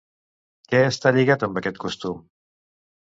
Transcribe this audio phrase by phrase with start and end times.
[0.71, 2.25] Què està lligat amb aquest costum?